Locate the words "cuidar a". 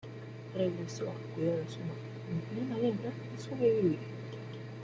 1.35-1.69